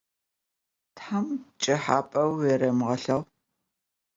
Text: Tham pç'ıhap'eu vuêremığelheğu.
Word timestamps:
Tham 0.99 1.25
pç'ıhap'eu 1.57 2.25
vuêremığelheğu. 2.37 3.21